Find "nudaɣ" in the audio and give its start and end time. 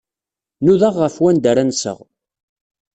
0.63-0.95